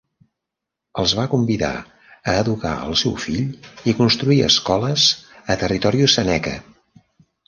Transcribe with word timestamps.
Els 1.01 1.11
va 1.17 1.25
convidar 1.33 1.73
a 2.31 2.33
educar 2.45 2.71
el 2.85 2.97
seu 3.01 3.13
fill 3.25 3.91
i 3.93 3.95
construir 3.99 4.39
escoles 4.47 5.05
a 5.55 5.59
territori 5.65 6.03
seneca. 6.15 6.55